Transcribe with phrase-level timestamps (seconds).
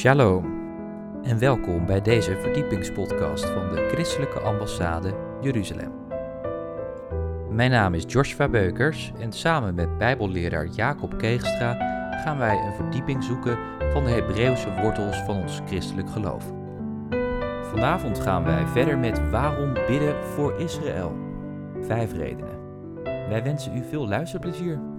[0.00, 0.44] Shalom
[1.22, 5.92] en welkom bij deze verdiepingspodcast van de Christelijke Ambassade Jeruzalem.
[7.50, 11.74] Mijn naam is Joshua Beukers en samen met Bijbelleraar Jacob Keegstra
[12.24, 13.58] gaan wij een verdieping zoeken
[13.92, 16.44] van de Hebreeuwse wortels van ons christelijk geloof.
[17.62, 21.16] Vanavond gaan wij verder met waarom bidden voor Israël.
[21.80, 22.58] Vijf redenen.
[23.04, 24.89] Wij wensen u veel luisterplezier.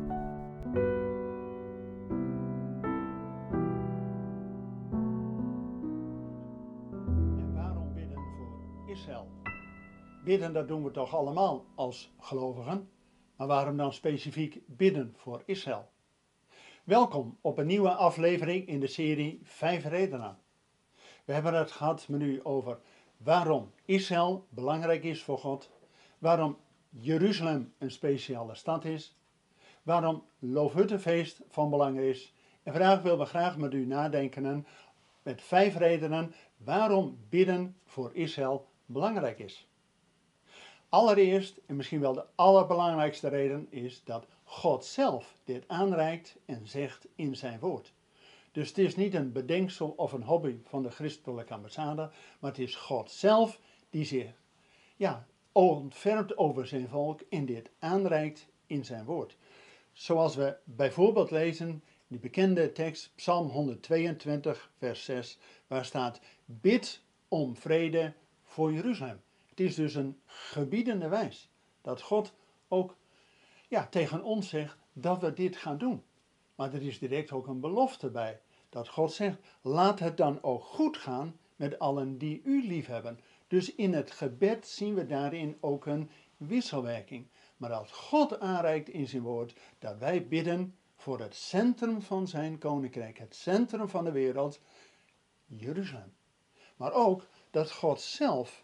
[10.31, 12.89] Bidden, dat doen we toch allemaal als gelovigen.
[13.35, 15.89] Maar waarom dan specifiek bidden voor Israël?
[16.83, 20.37] Welkom op een nieuwe aflevering in de serie Vijf redenen.
[21.25, 22.79] We hebben het gehad met u over
[23.17, 25.69] waarom Israël belangrijk is voor God,
[26.17, 26.57] waarom
[26.89, 29.15] Jeruzalem een speciale stad is,
[29.83, 32.33] waarom Loofhuttenfeest van belang is.
[32.63, 34.65] En vandaag willen we graag met u nadenken
[35.23, 39.69] met vijf redenen waarom bidden voor Israël belangrijk is.
[40.91, 47.07] Allereerst, en misschien wel de allerbelangrijkste reden, is dat God zelf dit aanreikt en zegt
[47.15, 47.93] in zijn woord.
[48.51, 52.59] Dus het is niet een bedenksel of een hobby van de christelijke ambassade, maar het
[52.59, 54.27] is God zelf die zich
[54.95, 59.37] ja, ontfermt over zijn volk en dit aanreikt in zijn woord.
[59.93, 65.37] Zoals we bijvoorbeeld lezen die bekende tekst, Psalm 122, vers 6,
[65.67, 69.21] waar staat: Bid om vrede voor Jeruzalem.
[69.51, 71.49] Het is dus een gebiedende wijs
[71.81, 72.33] dat God
[72.67, 72.95] ook
[73.67, 76.03] ja, tegen ons zegt dat we dit gaan doen.
[76.55, 78.41] Maar er is direct ook een belofte bij.
[78.69, 83.19] Dat God zegt: Laat het dan ook goed gaan met allen die u liefhebben.
[83.47, 87.27] Dus in het gebed zien we daarin ook een wisselwerking.
[87.57, 92.57] Maar dat God aanreikt in zijn woord dat wij bidden voor het centrum van zijn
[92.57, 94.59] koninkrijk, het centrum van de wereld,
[95.45, 96.13] Jeruzalem.
[96.75, 98.63] Maar ook dat God zelf,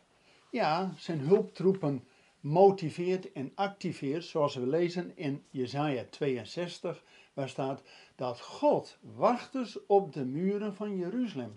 [0.52, 2.08] ja, zijn hulptroepen
[2.40, 7.04] motiveert en activeert, zoals we lezen in Jesaja 62,
[7.34, 7.82] waar staat
[8.16, 11.54] dat God wachters op de muren van Jeruzalem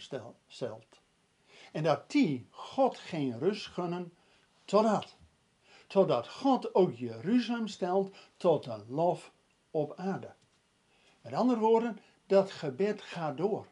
[0.47, 1.01] stelt.
[1.73, 4.13] En dat die God geen rust gunnen
[4.65, 5.17] totdat,
[5.87, 9.33] totdat God ook Jeruzalem stelt tot een lof
[9.71, 10.35] op aarde.
[11.21, 13.67] Met andere woorden, dat gebed gaat door.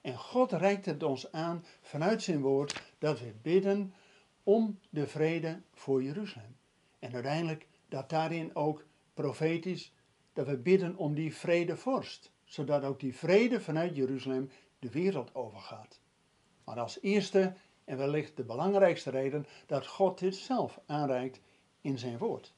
[0.00, 3.94] En God reikt het ons aan vanuit zijn woord dat we bidden
[4.42, 6.56] om de vrede voor Jeruzalem.
[6.98, 9.92] En uiteindelijk dat daarin ook profetisch,
[10.32, 12.30] dat we bidden om die vrede vorst.
[12.44, 16.00] Zodat ook die vrede vanuit Jeruzalem de wereld overgaat.
[16.64, 17.54] Maar als eerste
[17.84, 21.40] en wellicht de belangrijkste reden dat God dit zelf aanreikt
[21.80, 22.54] in zijn woord.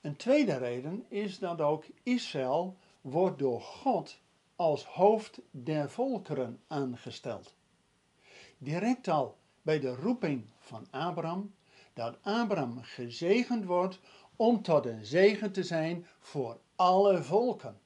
[0.00, 4.20] Een tweede reden is dat ook Israël wordt door God
[4.56, 7.54] als hoofd der volkeren aangesteld.
[8.58, 9.38] Direct al
[9.70, 11.54] bij de roeping van Abraham,
[11.92, 14.00] dat Abraham gezegend wordt
[14.36, 17.80] om tot een zegen te zijn voor alle volken.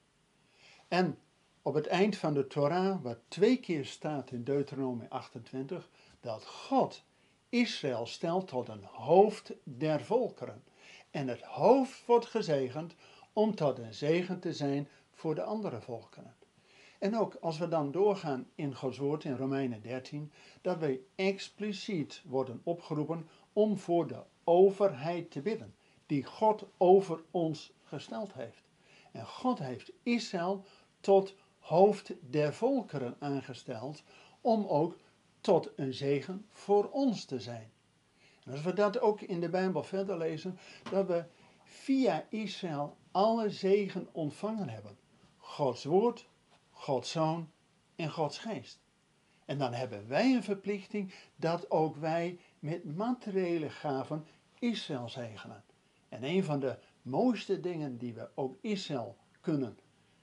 [0.88, 1.18] En
[1.62, 5.88] op het eind van de Torah, wat twee keer staat in Deuteronomie 28,
[6.20, 7.02] dat God
[7.48, 10.64] Israël stelt tot een hoofd der volkeren.
[11.10, 12.94] En het hoofd wordt gezegend
[13.32, 16.34] om tot een zegen te zijn voor de andere volkeren.
[17.04, 22.22] En ook als we dan doorgaan in Gods woord in Romeinen 13, dat wij expliciet
[22.24, 25.74] worden opgeroepen om voor de overheid te bidden,
[26.06, 28.62] die God over ons gesteld heeft.
[29.12, 30.64] En God heeft Israël
[31.00, 34.02] tot hoofd der volkeren aangesteld,
[34.40, 34.96] om ook
[35.40, 37.70] tot een zegen voor ons te zijn.
[38.44, 40.58] En als we dat ook in de Bijbel verder lezen,
[40.90, 41.24] dat we
[41.64, 44.98] via Israël alle zegen ontvangen hebben.
[45.36, 46.26] Gods woord,
[46.84, 47.50] Gods zoon
[47.96, 48.80] en Gods geest.
[49.44, 54.26] En dan hebben wij een verplichting dat ook wij met materiële gaven
[54.58, 55.64] Israël zegenen.
[56.08, 59.78] En een van de mooiste dingen die we ook Israël kunnen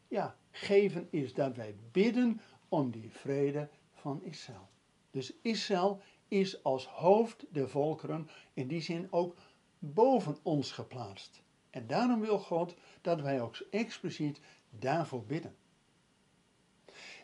[0.07, 4.69] ja, geven is dat wij bidden om die vrede van Israël.
[5.11, 9.35] Dus Israël is als hoofd der volkeren in die zin ook
[9.79, 11.43] boven ons geplaatst.
[11.69, 14.39] En daarom wil God dat wij ook expliciet
[14.69, 15.55] daarvoor bidden.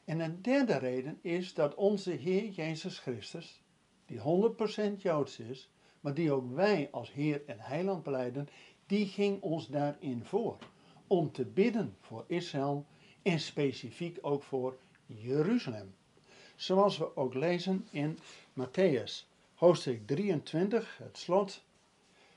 [0.07, 3.61] En een derde reden is dat onze Heer Jezus Christus,
[4.05, 4.21] die 100%
[4.97, 5.69] Joods is,
[5.99, 8.47] maar die ook wij als Heer en Heiland beleiden,
[8.85, 10.57] die ging ons daarin voor.
[11.07, 12.85] Om te bidden voor Israël
[13.21, 15.95] en specifiek ook voor Jeruzalem.
[16.55, 18.17] Zoals we ook lezen in
[18.59, 21.63] Matthäus, hoofdstuk 23, het slot,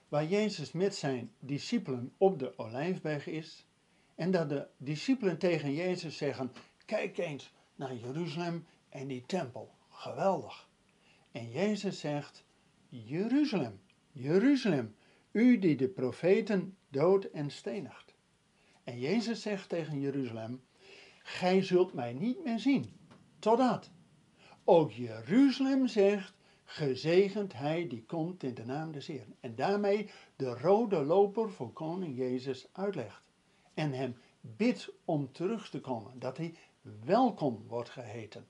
[0.08, 3.66] waar Jezus met zijn discipelen op de olijfberg is.
[4.14, 6.52] En dat de discipelen tegen Jezus zeggen:
[6.84, 10.68] Kijk eens naar Jeruzalem en die tempel, geweldig.
[11.32, 12.44] En Jezus zegt,
[12.88, 13.80] Jeruzalem,
[14.12, 14.94] Jeruzalem,
[15.32, 18.14] u die de profeten dood en stenigt.
[18.84, 20.62] En Jezus zegt tegen Jeruzalem,
[21.22, 22.92] gij zult mij niet meer zien,
[23.38, 23.90] totdat.
[24.64, 26.34] Ook Jeruzalem zegt,
[26.64, 29.34] gezegend hij die komt in de naam des Heeren.
[29.40, 33.22] En daarmee de rode loper voor koning Jezus uitlegt.
[33.74, 36.54] En hem bidt om terug te komen, dat hij
[37.04, 38.46] welkom wordt geheten.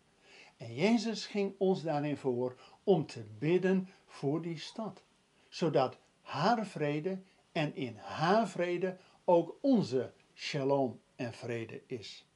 [0.57, 5.03] En Jezus ging ons daarin voor om te bidden voor die stad,
[5.49, 7.19] zodat haar vrede
[7.53, 12.27] en in haar vrede ook onze shalom en vrede is.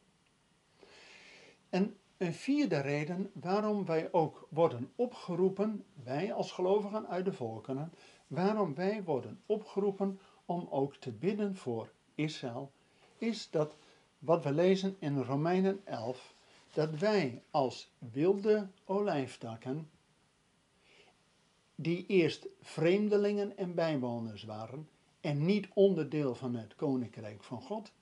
[1.71, 7.93] En een vierde reden waarom wij ook worden opgeroepen, wij als gelovigen uit de volkeren,
[8.27, 12.73] waarom wij worden opgeroepen om ook te bidden voor Israël,
[13.19, 13.77] is dat
[14.25, 16.35] wat we lezen in Romeinen 11,
[16.73, 19.91] dat wij als wilde olijftakken,
[21.75, 24.89] die eerst vreemdelingen en bijwoners waren
[25.21, 27.93] en niet onderdeel van het koninkrijk van God,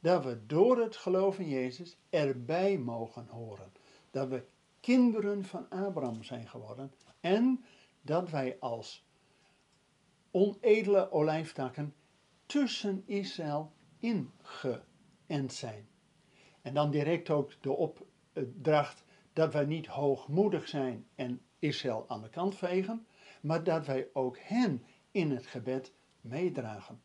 [0.00, 3.72] dat we door het geloof in Jezus erbij mogen horen.
[4.10, 4.44] Dat we
[4.80, 7.64] kinderen van Abraham zijn geworden en
[8.02, 9.04] dat wij als
[10.30, 11.94] onedele olijftakken
[12.46, 13.72] tussen Israël
[15.26, 15.88] ingeënt zijn.
[16.62, 22.28] En dan direct ook de opdracht dat wij niet hoogmoedig zijn en Israël aan de
[22.28, 23.06] kant vegen,
[23.40, 27.02] maar dat wij ook hen in het gebed meedragen.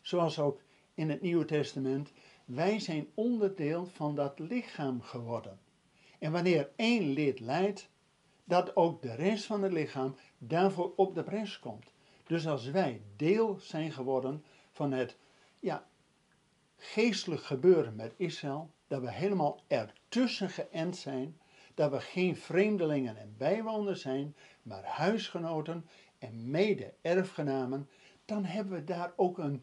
[0.00, 0.62] Zoals ook
[0.94, 2.12] in het Nieuwe Testament,
[2.44, 5.60] wij zijn onderdeel van dat lichaam geworden.
[6.18, 7.90] En wanneer één lid lijdt,
[8.44, 11.92] dat ook de rest van het lichaam daarvoor op de bres komt.
[12.26, 15.16] Dus als wij deel zijn geworden van het
[15.60, 15.86] ja,
[16.84, 21.40] geestelijk gebeuren met Israël, dat we helemaal ertussen geënt zijn,
[21.74, 25.86] dat we geen vreemdelingen en bijwoners zijn, maar huisgenoten
[26.18, 27.88] en mede-erfgenamen,
[28.24, 29.62] dan hebben we daar ook een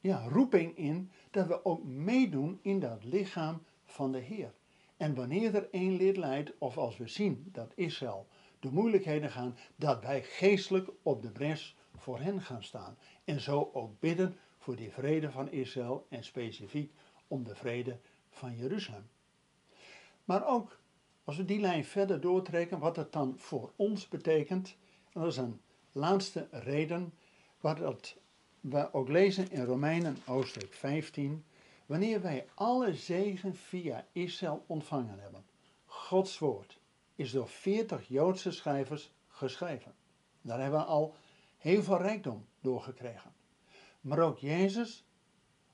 [0.00, 4.52] ja, roeping in dat we ook meedoen in dat lichaam van de Heer.
[4.96, 8.26] En wanneer er één lid leidt, of als we zien dat Israël
[8.60, 12.98] de moeilijkheden gaan, dat wij geestelijk op de bres voor hen gaan staan.
[13.24, 16.92] En zo ook bidden voor die vrede van Israël en specifiek
[17.28, 17.98] om de vrede
[18.30, 19.08] van Jeruzalem.
[20.24, 20.78] Maar ook
[21.24, 24.76] als we die lijn verder doortrekken, wat het dan voor ons betekent,
[25.12, 25.60] en dat is een
[25.92, 27.12] laatste reden,
[27.60, 28.16] wat dat
[28.60, 31.44] we ook lezen in Romeinen hoofdstuk 15,
[31.86, 35.44] wanneer wij alle zegen via Israël ontvangen hebben.
[35.84, 36.78] Gods woord
[37.14, 39.94] is door 40 Joodse schrijvers geschreven.
[40.42, 41.14] Daar hebben we al
[41.58, 43.32] heel veel rijkdom door gekregen.
[44.00, 45.04] Maar ook Jezus,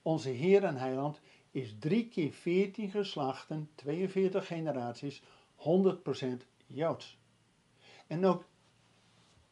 [0.02, 1.20] onze Heer en Heiland,
[1.50, 5.23] is drie keer 14 geslachten, 42 generaties,
[5.56, 7.19] 100% Joods.
[8.06, 8.44] En ook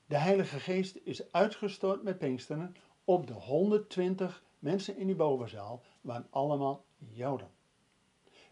[0.06, 6.27] de Heilige Geest is uitgestort met Pinksteren op de 120 mensen in die bovenzaal, waren
[6.31, 7.50] allemaal Joden.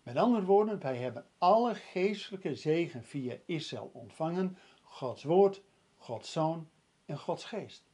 [0.02, 5.62] Met andere woorden, wij hebben alle geestelijke zegen via Israël ontvangen, Gods woord,
[5.96, 6.68] Gods zoon
[7.04, 7.91] en Gods geest.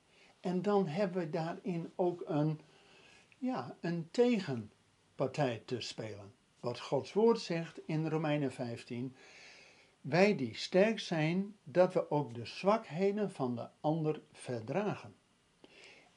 [0.49, 2.61] En dan hebben we daarin ook een,
[3.39, 6.33] ja, een tegenpartij te spelen.
[6.61, 9.15] Wat Gods woord zegt in Romeinen 15,
[10.01, 15.15] wij die sterk zijn, dat we ook de zwakheden van de ander verdragen.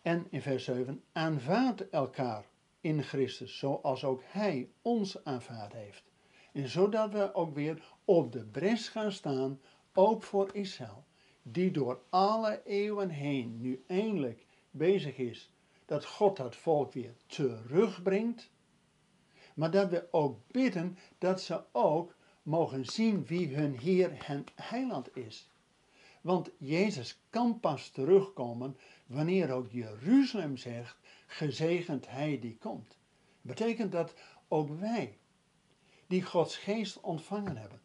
[0.01, 2.45] En in vers 7, aanvaard elkaar
[2.81, 6.03] in Christus, zoals ook Hij ons aanvaard heeft.
[6.51, 9.59] En zodat we ook weer op de bres gaan staan,
[9.93, 11.05] ook voor Israël,
[11.41, 15.51] die door alle eeuwen heen nu eindelijk bezig is
[15.85, 18.49] dat God dat volk weer terugbrengt.
[19.53, 25.15] Maar dat we ook bidden dat ze ook mogen zien wie hun Heer en Heiland
[25.15, 25.49] is.
[26.21, 32.97] Want Jezus kan pas terugkomen wanneer ook Jeruzalem zegt, gezegend hij die komt.
[33.41, 34.13] Betekent dat
[34.47, 35.17] ook wij,
[36.07, 37.81] die Gods geest ontvangen hebben,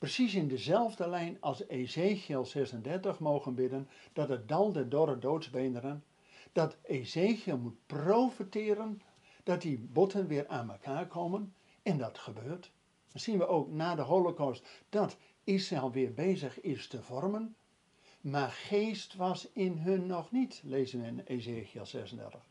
[0.00, 6.04] precies in dezelfde lijn als Ezekiel 36 mogen bidden, dat het dal der dorre doodsbeenderen,
[6.52, 9.02] dat Ezekiel moet profiteren,
[9.42, 12.70] dat die botten weer aan elkaar komen, en dat gebeurt.
[13.12, 17.56] Dan zien we ook na de holocaust dat Israël weer bezig is te vormen.
[18.20, 22.46] Maar geest was in hun nog niet, lezen we in Ezekiel 36.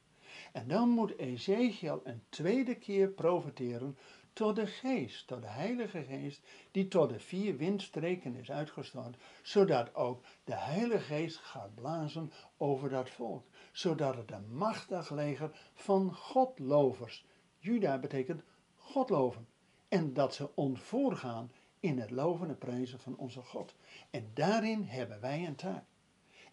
[0.52, 3.98] En dan moet Ezekiel een tweede keer profiteren
[4.34, 9.96] tot de geest, tot de heilige geest, die tot de vier windstreken is uitgestort, zodat
[9.96, 16.16] ook de heilige geest gaat blazen over dat volk, zodat het een machtig leger van
[16.16, 17.26] godlovers,
[17.58, 18.42] Juda betekent
[18.76, 19.48] godloven,
[19.88, 23.76] en dat ze ontvoorgaan in het loven en prijzen van onze God.
[24.10, 25.84] En daarin hebben wij een taak.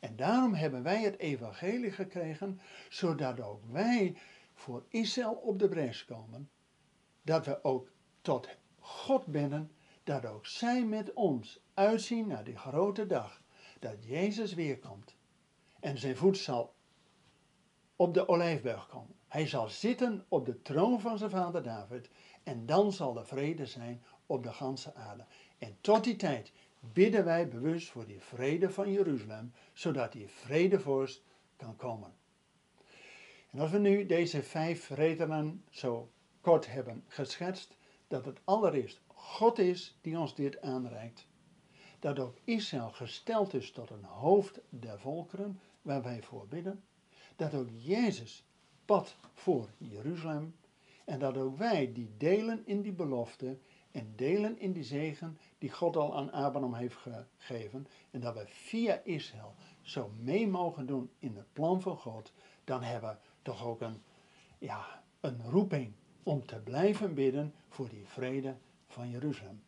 [0.01, 4.17] En daarom hebben wij het evangelie gekregen, zodat ook wij
[4.55, 6.51] voor Israël op de bres komen.
[7.27, 7.89] Dat we ook
[8.21, 9.71] tot God binnen,
[10.05, 13.43] dat ook zij met ons uitzien naar die grote dag,
[13.79, 15.17] dat Jezus weerkomt.
[15.81, 16.75] En zijn voet zal
[17.97, 19.15] op de olijfberg komen.
[19.29, 22.11] Hij zal zitten op de troon van zijn vader David.
[22.43, 25.25] En dan zal er vrede zijn op de ganse aarde.
[25.59, 31.23] En tot die tijd bidden wij bewust voor die vrede van Jeruzalem, zodat die vredevorst
[31.57, 32.15] kan komen.
[33.51, 36.11] En als we nu deze vijf redenen zo
[36.47, 37.77] kort hebben geschetst,
[38.09, 41.27] dat het allereerst God is die ons dit aanreikt,
[41.99, 46.85] dat ook Israël gesteld is tot een hoofd der volkeren, waar wij voor bidden,
[47.37, 48.45] dat ook Jezus
[48.85, 50.57] pad voor Jeruzalem.
[51.05, 53.59] En dat ook wij die delen in die belofte
[53.91, 57.87] en delen in die zegen die God al aan Abraham heeft gegeven.
[58.11, 62.33] En dat we via Israël zo mee mogen doen in het plan van God,
[62.65, 64.03] dan hebben we toch ook een,
[64.59, 65.93] ja, een roeping
[66.27, 68.57] om te blijven bidden voor die vrede
[68.87, 69.63] van Jeruzalem.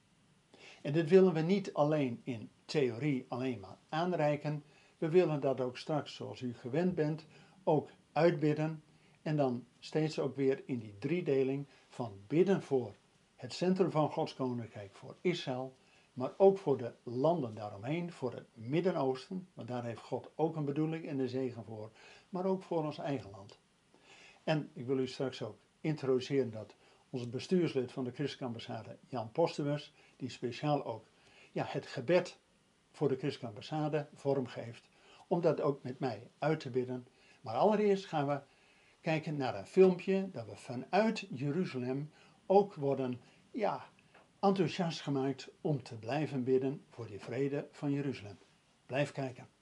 [0.83, 4.65] En dit willen we niet alleen in theorie alleen maar aanreiken,
[4.99, 7.27] we willen dat ook straks, zoals u gewend bent,
[7.65, 8.83] ook uitbidden
[9.23, 12.95] en dan steeds ook weer in die driedeling van bidden voor
[13.35, 15.77] het centrum van Gods koninkrijk, voor Israël,
[16.13, 20.65] maar ook voor de landen daaromheen, voor het Midden-Oosten, want daar heeft God ook een
[20.65, 21.91] bedoeling en een zegen voor,
[22.29, 23.59] maar ook voor ons eigen land.
[24.45, 26.77] En ik wil u straks ook introduceren dat
[27.11, 31.07] onze bestuurslid van de Christelijke Ambassade, Jan Postumus, die speciaal ook
[31.53, 32.39] ja, het gebed
[32.93, 34.89] voor de Christelijke Ambassade vormgeeft,
[35.27, 37.07] om dat ook met mij uit te bidden.
[37.41, 38.41] Maar allereerst gaan we
[39.01, 42.11] kijken naar een filmpje dat we vanuit Jeruzalem
[42.47, 43.21] ook worden
[43.51, 43.87] ja,
[44.41, 48.39] enthousiast gemaakt om te blijven bidden voor die vrede van Jeruzalem.
[48.87, 49.58] Blijf kijken.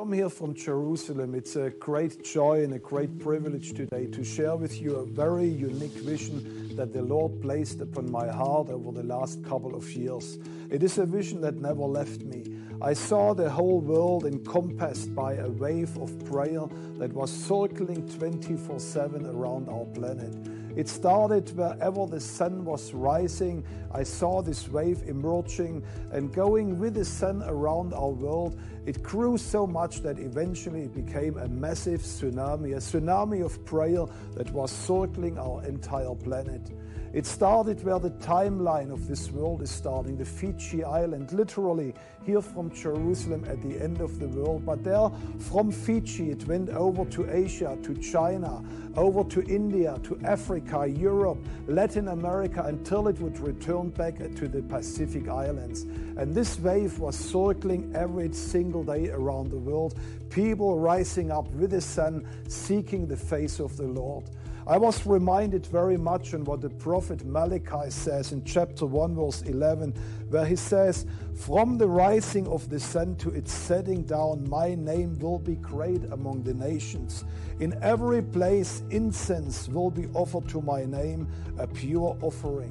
[0.00, 1.34] I'm here from Jerusalem.
[1.34, 5.48] It's a great joy and a great privilege today to share with you a very
[5.48, 10.38] unique vision that the Lord placed upon my heart over the last couple of years.
[10.70, 12.44] It is a vision that never left me.
[12.80, 18.78] I saw the whole world encompassed by a wave of prayer that was circling 24
[18.78, 20.32] 7 around our planet.
[20.76, 23.64] It started wherever the sun was rising.
[23.92, 25.82] I saw this wave emerging
[26.12, 28.60] and going with the sun around our world.
[28.86, 34.06] It grew so much that eventually it became a massive tsunami, a tsunami of prayer
[34.34, 36.70] that was circling our entire planet.
[37.14, 42.42] It started where the timeline of this world is starting, the Fiji Island, literally here
[42.42, 44.66] from Jerusalem at the end of the world.
[44.66, 48.62] But there, from Fiji, it went over to Asia, to China,
[48.94, 54.62] over to India, to Africa, Europe, Latin America, until it would return back to the
[54.62, 55.84] Pacific Islands.
[56.18, 59.98] And this wave was circling every single day around the world,
[60.28, 64.24] people rising up with the sun, seeking the face of the Lord.
[64.68, 69.40] I was reminded very much on what the prophet Malachi says in chapter 1, verse
[69.40, 69.94] 11,
[70.28, 75.18] where he says, From the rising of the sun to its setting down, my name
[75.20, 77.24] will be great among the nations.
[77.60, 81.26] In every place, incense will be offered to my name,
[81.58, 82.70] a pure offering.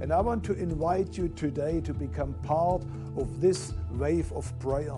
[0.00, 2.84] And I want to invite you today to become part
[3.16, 4.94] of this wave of prayer.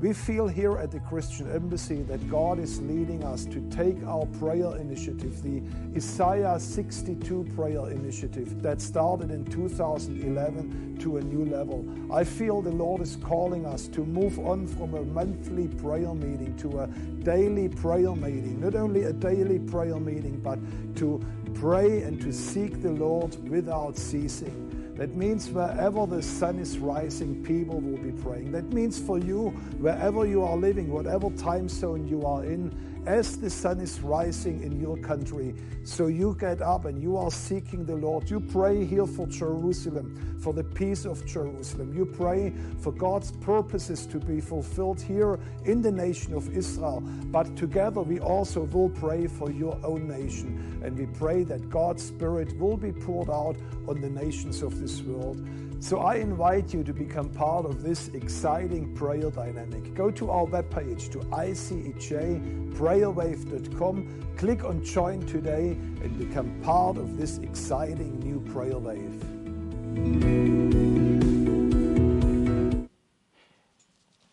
[0.00, 4.26] We feel here at the Christian Embassy that God is leading us to take our
[4.26, 5.62] prayer initiative, the
[5.96, 11.86] Isaiah 62 prayer initiative that started in 2011, to a new level.
[12.12, 16.56] I feel the Lord is calling us to move on from a monthly prayer meeting
[16.58, 16.86] to a
[17.22, 18.60] daily prayer meeting.
[18.60, 20.58] Not only a daily prayer meeting, but
[20.96, 21.24] to
[21.54, 24.73] pray and to seek the Lord without ceasing.
[24.96, 28.52] That means wherever the sun is rising, people will be praying.
[28.52, 32.72] That means for you, wherever you are living, whatever time zone you are in,
[33.06, 37.30] as the sun is rising in your country, so you get up and you are
[37.30, 38.30] seeking the Lord.
[38.30, 41.92] You pray here for Jerusalem, for the peace of Jerusalem.
[41.94, 47.00] You pray for God's purposes to be fulfilled here in the nation of Israel.
[47.00, 50.80] But together we also will pray for your own nation.
[50.82, 53.56] And we pray that God's Spirit will be poured out
[53.86, 55.38] on the nations of this world.
[55.84, 59.94] So I invite you to become part of this exciting prayer dynamic.
[59.94, 67.36] Go to our webpage to ichprayerwave.com, click on join today and become part of this
[67.38, 69.22] exciting new prayer wave.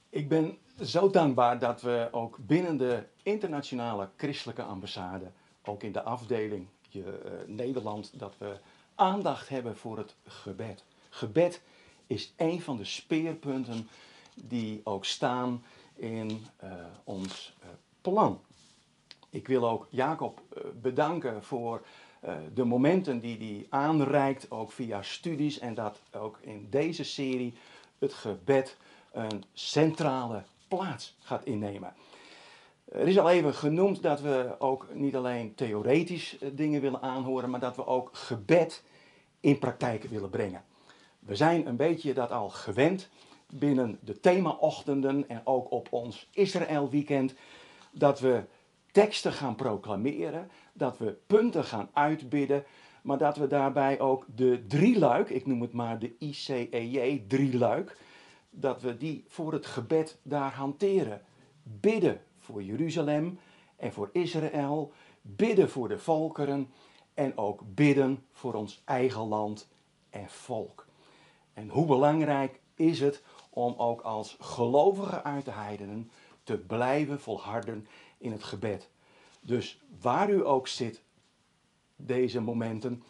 [0.09, 5.31] Ik ben zo dankbaar dat we ook binnen de internationale christelijke ambassade,
[5.63, 7.05] ook in de afdeling je, uh,
[7.55, 8.57] Nederland, dat we
[8.95, 10.83] aandacht hebben voor het gebed.
[11.13, 11.61] Gebed
[12.07, 13.87] is een van de speerpunten
[14.35, 15.63] die ook staan
[15.95, 16.71] in uh,
[17.03, 17.69] ons uh,
[18.01, 18.41] plan.
[19.29, 21.85] Ik wil ook Jacob uh, bedanken voor
[22.53, 27.53] de momenten die hij aanreikt, ook via studies, en dat ook in deze serie
[27.99, 28.77] het gebed
[29.11, 31.93] een centrale plaats gaat innemen.
[32.85, 37.59] Er is al even genoemd dat we ook niet alleen theoretisch dingen willen aanhoren, maar
[37.59, 38.83] dat we ook gebed
[39.39, 40.63] in praktijk willen brengen.
[41.25, 43.09] We zijn een beetje dat al gewend
[43.53, 47.33] binnen de themaochtenden en ook op ons Israël weekend,
[47.91, 48.43] dat we
[48.91, 52.65] teksten gaan proclameren, dat we punten gaan uitbidden,
[53.01, 57.97] maar dat we daarbij ook de drieluik, ik noem het maar de ICEJ drieluik,
[58.49, 61.21] dat we die voor het gebed daar hanteren.
[61.63, 63.39] Bidden voor Jeruzalem
[63.75, 66.69] en voor Israël, bidden voor de volkeren
[67.13, 69.69] en ook bidden voor ons eigen land
[70.09, 70.89] en volk.
[71.53, 76.11] En hoe belangrijk is het om ook als gelovigen uit de heidenen
[76.43, 78.89] te blijven volharden in het gebed.
[79.41, 81.01] Dus waar u ook zit,
[81.95, 83.03] deze momenten,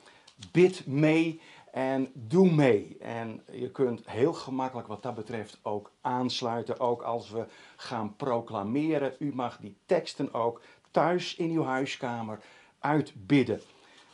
[0.52, 2.98] bid mee en doe mee.
[3.00, 7.46] En je kunt heel gemakkelijk wat dat betreft ook aansluiten, ook als we
[7.76, 9.16] gaan proclameren.
[9.20, 12.40] U mag die teksten ook thuis in uw huiskamer
[12.80, 13.62] uitbidden.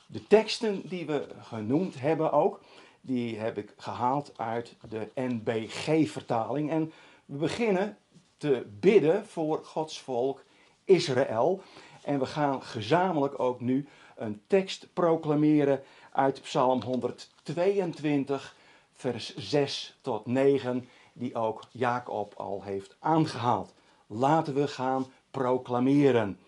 [0.08, 2.62] De teksten die we genoemd hebben ook,
[3.08, 6.70] die heb ik gehaald uit de NBG-vertaling.
[6.70, 6.92] En
[7.26, 7.98] we beginnen
[8.38, 10.44] te bidden voor Gods volk
[10.84, 11.62] Israël.
[12.04, 18.56] En we gaan gezamenlijk ook nu een tekst proclameren uit Psalm 122,
[18.94, 23.74] vers 6 tot 9, die ook Jacob al heeft aangehaald.
[24.08, 26.40] Laten we gaan proclameren.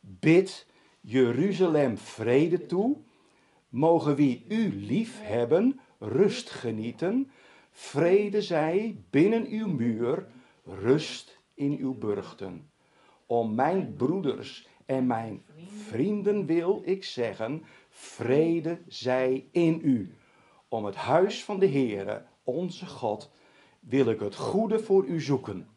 [0.00, 0.66] Bid
[1.00, 2.96] Jeruzalem vrede toe.
[3.68, 7.30] Mogen wie u lief hebben, rust genieten.
[7.70, 10.26] Vrede zij binnen uw muur,
[10.64, 12.70] rust in uw burchten.
[13.26, 15.44] Om mijn broeders en mijn
[15.88, 20.14] vrienden wil ik zeggen, vrede zij in u.
[20.68, 23.30] Om het huis van de Heere, onze God,
[23.80, 25.68] wil ik het goede voor u zoeken.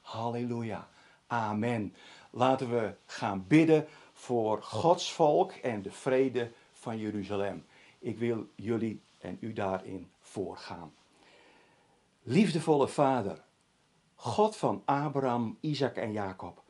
[0.00, 0.88] Halleluja.
[1.26, 1.94] Amen.
[2.30, 7.64] Laten we gaan bidden voor Gods volk en de vrede van Jeruzalem.
[7.98, 10.94] Ik wil jullie en u daarin voorgaan.
[12.22, 13.44] Liefdevolle Vader,
[14.14, 16.62] God van Abraham, Isaac en Jacob.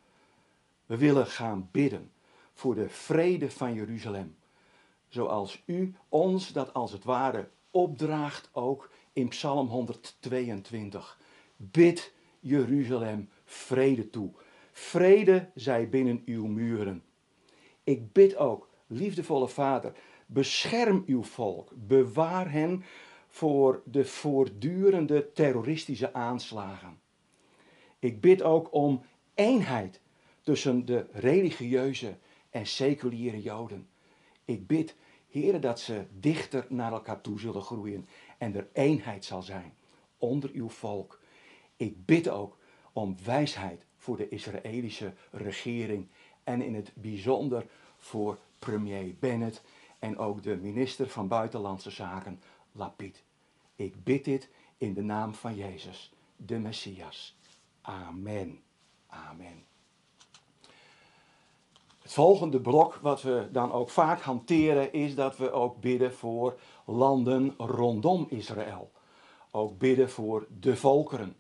[0.87, 2.13] We willen gaan bidden
[2.53, 4.37] voor de vrede van Jeruzalem.
[5.09, 11.19] Zoals u ons dat als het ware opdraagt ook in Psalm 122.
[11.57, 14.31] Bid Jeruzalem vrede toe.
[14.73, 17.05] Vrede zij binnen uw muren.
[17.85, 19.93] Ik bid ook, liefdevolle Vader,
[20.31, 21.71] bescherm uw volk.
[21.75, 22.85] Bewaar hen
[23.29, 27.01] voor de voortdurende terroristische aanslagen.
[27.99, 29.03] Ik bid ook om
[29.35, 30.01] eenheid
[30.43, 32.17] tussen de religieuze
[32.51, 33.89] en seculiere Joden.
[34.45, 34.97] Ik bid,
[35.29, 39.73] heren, dat ze dichter naar elkaar toe zullen groeien en er eenheid zal zijn
[40.19, 41.21] onder uw volk.
[41.77, 42.59] Ik bid ook
[42.93, 46.09] om wijsheid voor de Israëlische regering
[46.45, 49.63] en in het bijzonder voor premier Bennett
[49.99, 53.23] en ook de minister van Buitenlandse Zaken, Lapid.
[53.77, 57.37] Ik bid dit in de naam van Jezus, de Messias.
[57.81, 58.61] Amen.
[59.07, 59.67] Amen.
[62.03, 66.59] Het volgende blok wat we dan ook vaak hanteren is dat we ook bidden voor
[66.85, 68.91] landen rondom Israël.
[69.51, 71.37] Ook bidden voor de volkeren.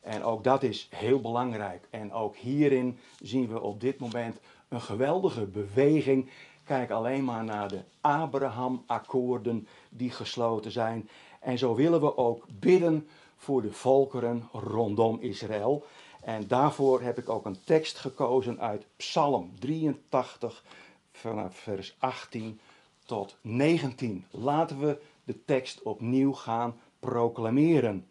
[0.00, 1.86] En ook dat is heel belangrijk.
[1.90, 6.30] En ook hierin zien we op dit moment een geweldige beweging.
[6.68, 11.08] Kijk alleen maar naar de Abraham-akkoorden die gesloten zijn.
[11.40, 15.84] En zo willen we ook bidden voor de volkeren rondom Israël.
[16.22, 20.64] En daarvoor heb ik ook een tekst gekozen uit Psalm 83,
[21.12, 22.60] vanaf vers 18
[23.04, 24.24] tot 19.
[24.30, 28.06] Laten we de tekst opnieuw gaan proclameren.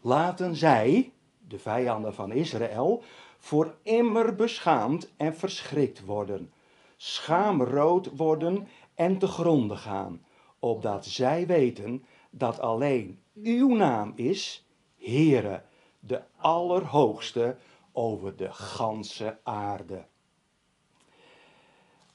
[0.00, 1.12] Laten zij,
[1.48, 3.02] de vijanden van Israël,
[3.38, 6.52] voor immer beschaamd en verschrikt worden,
[6.98, 10.24] schaamrood worden en te gronden gaan,
[10.58, 15.62] opdat zij weten dat alleen uw naam is, Heere,
[16.00, 17.56] de Allerhoogste
[17.92, 20.04] over de ganse aarde.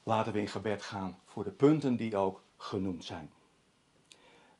[0.02, 3.30] Laten we in gebed gaan voor de punten die ook genoemd zijn.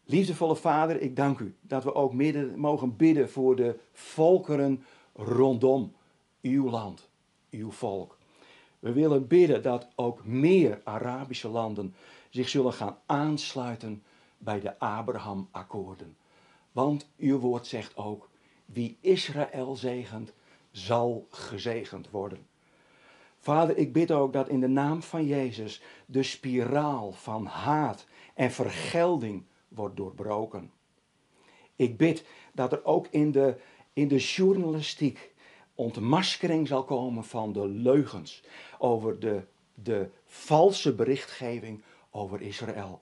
[0.05, 5.95] Liefdevolle Vader, ik dank u dat we ook midden mogen bidden voor de volkeren rondom
[6.43, 7.11] uw land,
[7.51, 8.14] uw volk.
[8.85, 11.95] We willen bidden dat ook meer Arabische landen
[12.31, 14.03] zich zullen gaan aansluiten
[14.39, 16.17] bij de Abraham-akkoorden.
[16.73, 18.29] Want uw woord zegt ook,
[18.65, 20.33] wie Israël zegent,
[20.71, 22.47] zal gezegend worden.
[23.39, 28.51] Vader, ik bid ook dat in de naam van Jezus de spiraal van haat en
[28.51, 30.71] vergelding wordt doorbroken.
[31.77, 33.57] Ik bid dat er ook in de,
[33.93, 35.34] in de journalistiek
[35.75, 38.43] ontmaskering zal komen van de leugens
[38.79, 43.01] over de, de valse berichtgeving over Israël.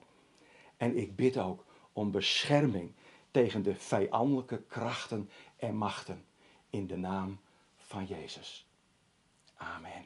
[0.77, 2.91] En ik bid ook om bescherming
[3.31, 6.25] tegen de vijandelijke krachten en machten
[6.69, 7.39] in de naam
[7.77, 8.65] van Jezus.
[9.55, 10.05] Amen.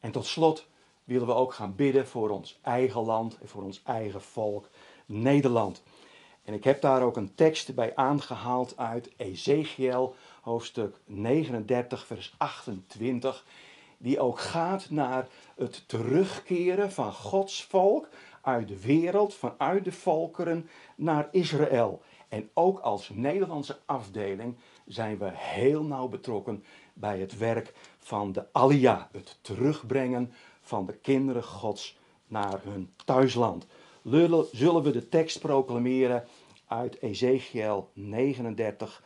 [0.00, 0.66] En tot slot
[1.04, 4.68] willen we ook gaan bidden voor ons eigen land en voor ons eigen volk,
[5.06, 5.82] Nederland.
[6.44, 13.44] En ik heb daar ook een tekst bij aangehaald uit Ezekiel, hoofdstuk 39, vers 28,
[13.98, 18.08] die ook gaat naar het terugkeren van Gods volk
[18.40, 22.02] uit de wereld, vanuit de volkeren naar Israël.
[22.28, 28.46] En ook als Nederlandse afdeling zijn we heel nauw betrokken bij het werk van de
[28.52, 33.66] Alia, het terugbrengen van de kinderen Gods naar hun thuisland.
[34.52, 36.24] Zullen we de tekst proclameren
[36.66, 39.02] uit Ezekiel 39,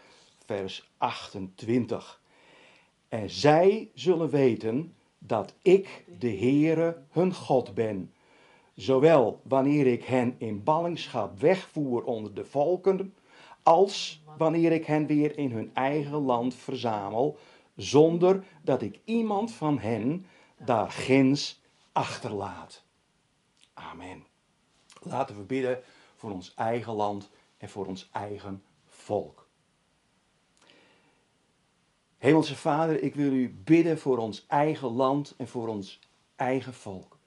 [0.47, 2.21] vers 28.
[3.09, 8.13] En zij zullen weten dat ik de Heere hun God ben,
[8.75, 13.15] zowel wanneer ik hen in ballingschap wegvoer onder de volken,
[13.63, 17.39] als wanneer ik hen weer in hun eigen land verzamel,
[17.77, 20.27] zonder dat ik iemand van hen
[20.65, 21.61] daar ginds
[21.93, 22.83] achterlaat.
[23.75, 24.25] Amen.
[25.03, 25.83] Laten we bidden
[26.17, 29.46] voor ons eigen land en voor ons eigen volk.
[32.19, 36.01] Hemelse Vader, ik wil u bidden voor ons eigen land en voor ons
[36.37, 37.19] eigen volk.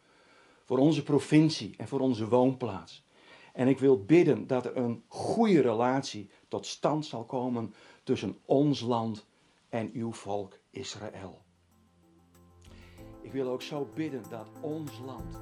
[0.65, 3.08] Voor onze provincie en voor onze woonplaats.
[3.54, 7.73] En ik wil bidden dat er een goede relatie tot stand zal komen
[8.04, 9.25] tussen ons land
[9.69, 11.41] en uw volk Israël.
[13.21, 15.38] Ik wil ook zo bidden dat ons land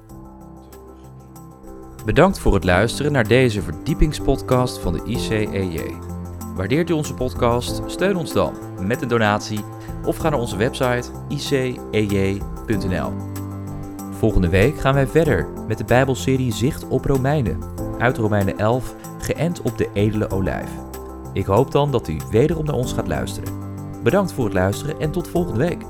[2.04, 6.17] Bedankt voor het luisteren naar deze verdiepingspodcast van de ICEJ.
[6.58, 7.82] Waardeert u onze podcast?
[7.86, 9.60] Steun ons dan met een donatie
[10.04, 13.12] of ga naar onze website icej.nl.
[14.10, 17.58] Volgende week gaan wij verder met de Bijbelserie Zicht op Romeinen,
[17.98, 20.70] uit Romeinen 11, geënt op de edele olijf.
[21.32, 23.52] Ik hoop dan dat u wederom naar ons gaat luisteren.
[24.02, 25.82] Bedankt voor het luisteren en tot volgende week.